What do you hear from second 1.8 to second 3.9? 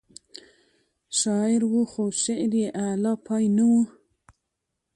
خو شعر یې اعلی پای نه و.